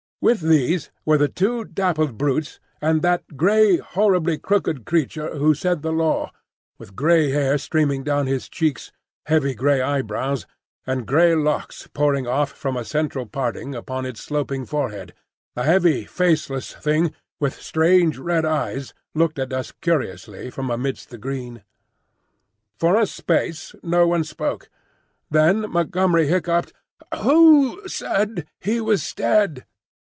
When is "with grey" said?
6.77-7.31